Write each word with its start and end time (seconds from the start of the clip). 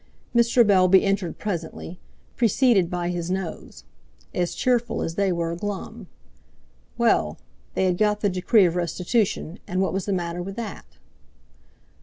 Mr. 0.35 0.65
Bellby 0.65 1.03
entered 1.03 1.37
presently, 1.37 1.99
preceded 2.35 2.89
by 2.89 3.09
his 3.09 3.29
nose, 3.29 3.83
as 4.33 4.55
cheerful 4.55 5.03
as 5.03 5.13
they 5.13 5.31
were 5.31 5.55
glum. 5.55 6.07
Well! 6.97 7.37
they 7.75 7.85
had 7.85 7.99
got 7.99 8.21
the 8.21 8.27
decree 8.29 8.65
of 8.65 8.75
restitution, 8.75 9.59
and 9.67 9.79
what 9.79 9.93
was 9.93 10.05
the 10.05 10.11
matter 10.13 10.41
with 10.41 10.55
that! 10.55 10.97